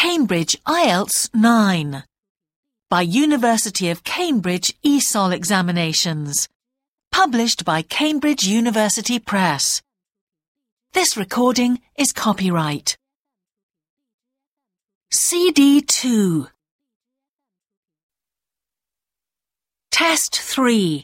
[0.00, 2.04] Cambridge IELTS 9
[2.88, 6.48] by University of Cambridge ESOL examinations.
[7.10, 9.82] Published by Cambridge University Press.
[10.92, 12.96] This recording is copyright.
[15.10, 16.46] CD 2
[19.90, 21.02] Test 3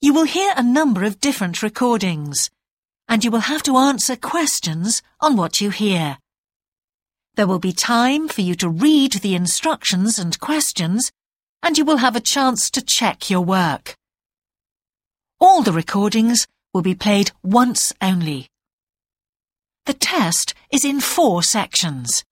[0.00, 2.50] You will hear a number of different recordings,
[3.08, 6.18] and you will have to answer questions on what you hear.
[7.36, 11.12] There will be time for you to read the instructions and questions,
[11.62, 13.94] and you will have a chance to check your work.
[15.38, 18.48] All the recordings will be played once only.
[19.84, 22.24] The test is in four sections.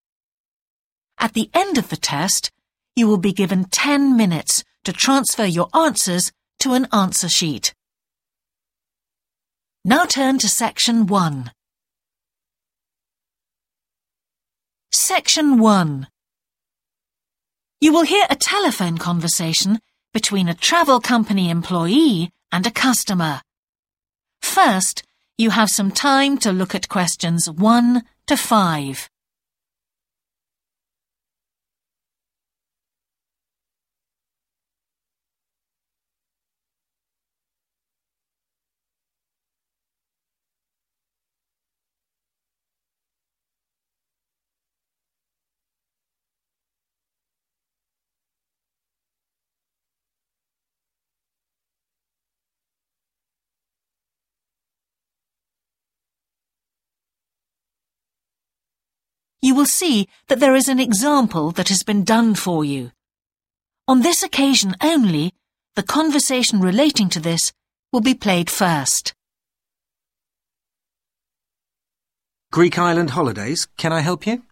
[1.19, 2.51] At the end of the test,
[2.97, 7.75] you will be given 10 minutes to transfer your answers to an answer sheet.
[9.85, 11.51] Now turn to section 1.
[14.97, 16.07] Section 1
[17.81, 19.81] You will hear a telephone conversation
[20.13, 23.43] between a travel company employee and a customer.
[24.41, 25.03] First,
[25.37, 29.11] you have some time to look at questions 1 to 5.
[59.45, 62.93] You will see that there is an example that has been done for you.
[63.87, 65.35] On this occasion only,
[65.77, 67.53] the conversation relating to this
[67.93, 69.13] will be played first.
[72.51, 74.45] Greek Island Holidays, can I help you?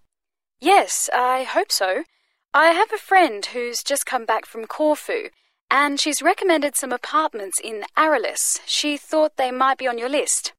[0.61, 2.05] Yes, I hope so.
[2.53, 5.31] I have a friend who's just come back from Corfu,
[5.71, 8.61] and she's recommended some apartments in Arilus.
[8.67, 10.53] She thought they might be on your list.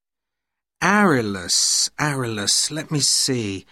[0.81, 3.65] Arilus, Arilus, let me see.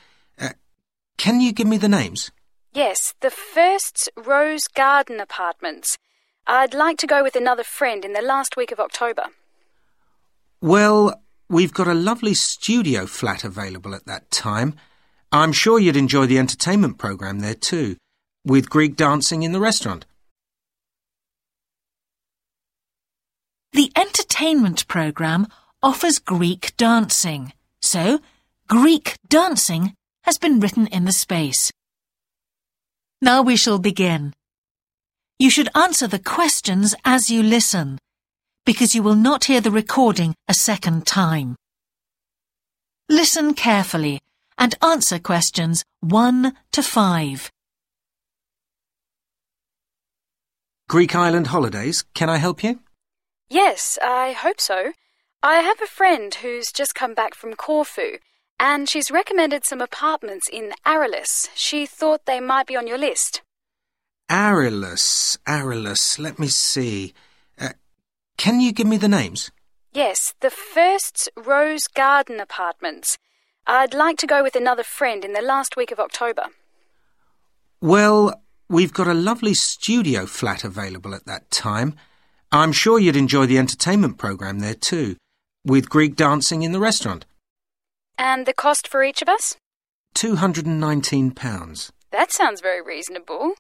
[1.22, 2.32] Can you give me the names?
[2.74, 6.00] Yes, the first's Rose Garden Apartments.
[6.48, 9.26] I'd like to go with another friend in the last week of October.
[10.62, 14.74] Well, we've got a lovely studio flat available at that time.
[15.32, 17.98] I'm sure you'd enjoy the entertainment programme there too,
[18.44, 20.08] with Greek dancing in the restaurant.
[23.74, 25.46] The entertainment programme
[25.84, 28.22] offers Greek dancing, so
[28.68, 29.94] Greek dancing
[30.31, 31.74] has been written in the space.
[33.22, 34.34] Now we shall begin.
[35.38, 38.00] You should answer the questions as you listen,
[38.66, 41.58] because you will not hear the recording a second time.
[43.09, 44.22] Listen carefully
[44.58, 47.52] and answer questions 1 to 5.
[50.88, 52.80] Greek Island Holidays, can I help you?
[53.50, 54.94] Yes, I hope so.
[55.44, 58.20] I have a friend who's just come back from Corfu
[58.62, 61.50] and she's recommended some apartments in Arilus.
[61.56, 63.42] She thought they might be on your list.
[64.30, 67.14] Arilus, Arilus, let me see.
[67.60, 67.70] Uh,
[68.38, 69.52] can you give me the names?
[69.94, 73.18] Yes, the first's Rose Garden Apartments.
[73.66, 76.44] I'd like to go with another friend in the last week of October.
[77.82, 81.96] Well, we've got a lovely studio flat available at that time.
[82.52, 85.18] I'm sure you'd enjoy the entertainment programme there too,
[85.66, 87.26] with Greek dancing in the restaurant.
[88.18, 89.58] And the cost for each of us?
[90.16, 91.92] £219.
[92.12, 93.54] That sounds very reasonable.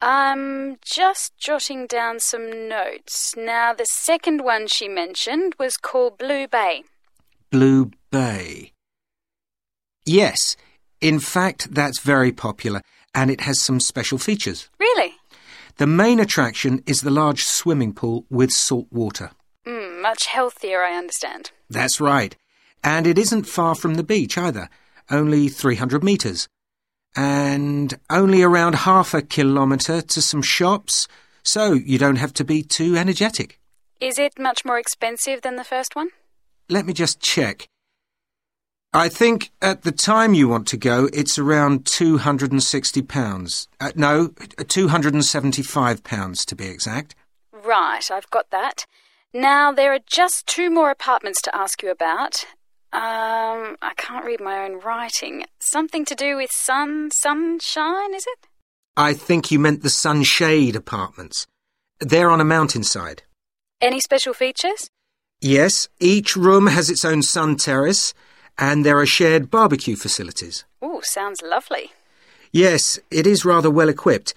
[0.00, 3.34] I'm just jotting down some notes.
[3.36, 6.84] Now, the second one she mentioned was called Blue Bay.
[7.50, 8.72] Blue Bay.
[10.04, 10.56] Yes,
[11.00, 12.82] in fact, that's very popular
[13.14, 14.68] and it has some special features.
[14.78, 15.14] Really?
[15.78, 19.30] The main attraction is the large swimming pool with salt water.
[19.66, 21.50] Mm, much healthier, I understand.
[21.68, 22.36] That's right.
[22.86, 24.70] And it isn't far from the beach either,
[25.10, 26.46] only 300 metres.
[27.16, 31.08] And only around half a kilometre to some shops,
[31.42, 33.58] so you don't have to be too energetic.
[34.00, 36.10] Is it much more expensive than the first one?
[36.68, 37.66] Let me just check.
[38.92, 43.66] I think at the time you want to go, it's around £260.
[43.80, 47.16] Uh, no, £275 to be exact.
[47.52, 48.86] Right, I've got that.
[49.34, 52.46] Now, there are just two more apartments to ask you about,
[52.96, 55.44] um, I can't read my own writing.
[55.60, 58.48] Something to do with sun, sunshine, is it?
[58.96, 61.46] I think you meant the sunshade apartments.
[62.00, 63.22] They're on a mountainside.
[63.82, 64.88] Any special features?
[65.42, 68.14] Yes, each room has its own sun terrace,
[68.56, 70.64] and there are shared barbecue facilities.
[70.80, 71.92] Oh, sounds lovely.
[72.50, 74.32] Yes, it is rather well equipped.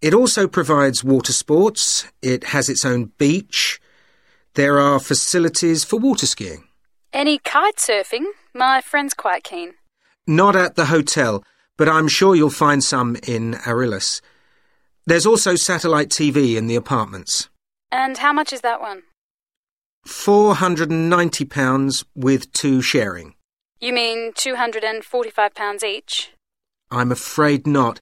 [0.00, 3.80] It also provides water sports, it has its own beach,
[4.54, 6.67] there are facilities for water skiing.
[7.18, 8.26] Any kite surfing?
[8.54, 9.74] My friend's quite keen.
[10.28, 11.42] Not at the hotel,
[11.76, 14.20] but I'm sure you'll find some in Arillis.
[15.04, 17.48] There's also satellite TV in the apartments.
[17.90, 19.02] And how much is that one?
[20.06, 23.34] £490 with two sharing.
[23.80, 26.30] You mean £245 each?
[26.92, 27.98] I'm afraid not.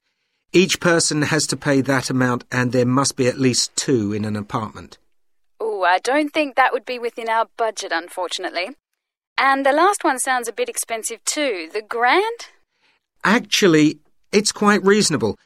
[0.53, 4.25] Each person has to pay that amount and there must be at least two in
[4.25, 4.99] an apartment.
[5.59, 8.75] Oh, I don't think that would be within our budget, unfortunately.
[9.37, 11.69] And the last one sounds a bit expensive too.
[11.71, 12.47] The Grand?
[13.23, 13.99] Actually,
[14.31, 15.37] it's quite reasonable.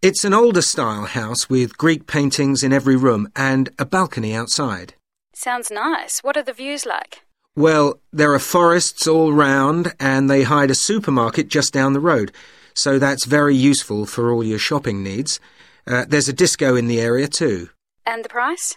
[0.00, 4.94] It's an older style house with Greek paintings in every room and a balcony outside.
[5.34, 6.20] Sounds nice.
[6.20, 7.22] What are the views like?
[7.56, 12.32] Well, there are forests all round and they hide a supermarket just down the road,
[12.74, 15.38] so that's very useful for all your shopping needs.
[15.86, 17.68] Uh, there's a disco in the area too.
[18.04, 18.76] And the price?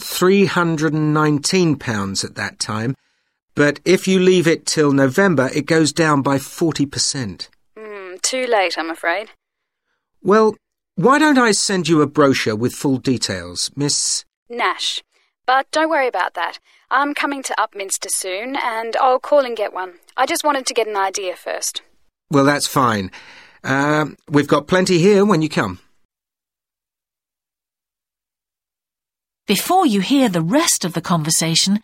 [0.00, 2.94] £319 at that time,
[3.56, 7.48] but if you leave it till November, it goes down by 40%.
[7.76, 9.30] Mm, too late, I'm afraid.
[10.22, 10.54] Well,
[10.94, 14.24] why don't I send you a brochure with full details, Miss...
[14.48, 15.02] Nash.
[15.46, 16.58] But don't worry about that.
[16.90, 19.94] I'm coming to Upminster soon, and I'll call and get one.
[20.16, 21.82] I just wanted to get an idea first.
[22.30, 23.10] Well, that's fine.
[23.64, 25.78] Uh, we've got plenty here when you come.
[29.46, 31.80] Before you hear the rest of the conversation,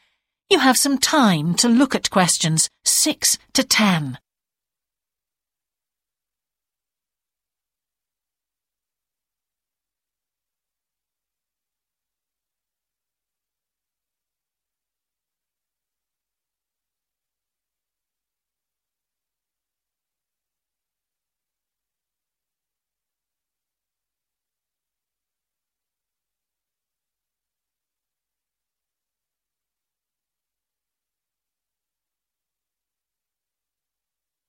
[0.52, 4.18] you have some time to look at questions 6 to 10.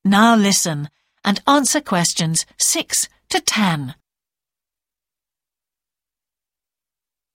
[0.06, 0.90] Now listen
[1.24, 3.96] and answer questions 6 to 10.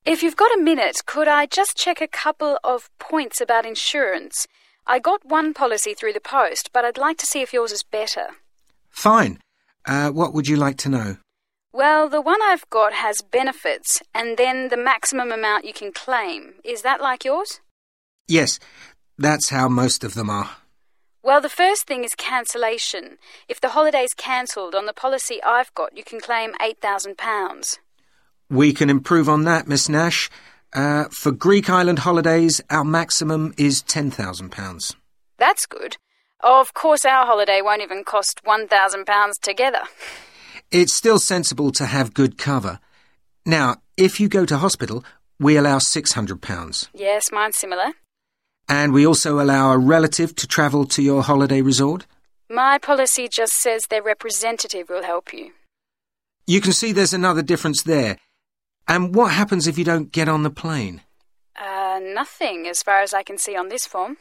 [0.04, 4.46] If you've got a minute, could I just check a couple of points about insurance?
[4.86, 7.82] I got one policy through the post, but I'd like to see if yours is
[7.82, 8.28] better.
[8.90, 9.38] Fine.
[9.86, 11.16] Uh, what would you like to know?
[11.72, 16.54] Well, the one I've got has benefits and then the maximum amount you can claim.
[16.64, 17.60] Is that like yours?
[18.26, 18.58] Yes,
[19.16, 20.50] that's how most of them are.
[21.28, 23.18] Well, the first thing is cancellation.
[23.50, 27.78] If the holiday's cancelled on the policy I've got, you can claim £8,000.
[28.48, 30.30] We can improve on that, Miss Nash.
[30.72, 34.96] Uh, for Greek island holidays, our maximum is £10,000.
[35.36, 35.98] That's good.
[36.40, 39.82] Of course, our holiday won't even cost £1,000 together.
[40.70, 42.80] It's still sensible to have good cover.
[43.44, 45.04] Now, if you go to hospital,
[45.38, 46.88] we allow £600.
[46.94, 47.92] Yes, mine's similar.
[48.68, 52.06] And we also allow a relative to travel to your holiday resort?
[52.50, 55.52] My policy just says their representative will help you.
[56.46, 58.18] You can see there's another difference there.
[58.86, 61.02] And what happens if you don't get on the plane?
[61.56, 64.16] Uh, nothing, as far as I can see on this form.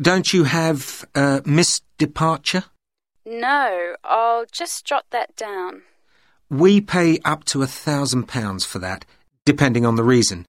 [0.00, 2.64] Don't you have uh, missed departure?
[3.24, 5.82] No, I'll just jot that down.
[6.50, 9.04] We pay up to a thousand pounds for that,
[9.44, 10.46] depending on the reason.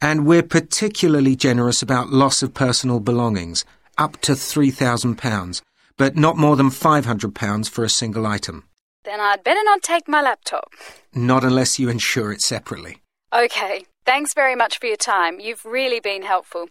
[0.00, 3.64] And we're particularly generous about loss of personal belongings,
[3.96, 5.60] up to £3,000,
[5.96, 8.64] but not more than £500 for a single item.
[9.04, 10.72] Then I'd better not take my laptop.
[11.14, 13.02] Not unless you insure it separately.
[13.32, 15.40] OK, thanks very much for your time.
[15.40, 16.68] You've really been helpful.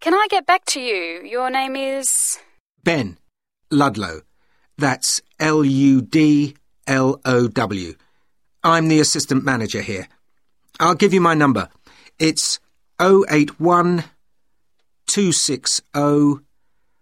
[0.00, 1.22] Can I get back to you?
[1.24, 2.38] Your name is.
[2.82, 3.18] Ben
[3.70, 4.22] Ludlow.
[4.78, 6.56] That's L U D
[6.86, 7.94] L O W.
[8.64, 10.08] I'm the assistant manager here.
[10.78, 11.68] I'll give you my number.
[12.18, 12.58] It's
[13.00, 14.04] 081
[15.06, 15.82] 260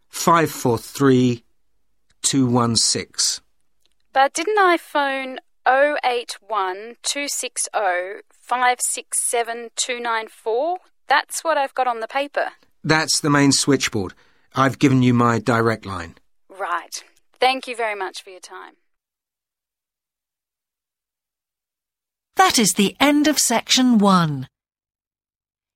[0.08, 1.44] 543
[2.22, 3.44] 216.
[4.12, 7.70] But didn't I phone 081 260
[8.30, 10.78] 567 294?
[11.08, 12.52] That's what I've got on the paper.
[12.84, 14.14] That's the main switchboard.
[14.54, 16.14] I've given you my direct line.
[16.48, 17.04] Right.
[17.40, 18.74] Thank you very much for your time.
[22.36, 24.48] That is the end of section one.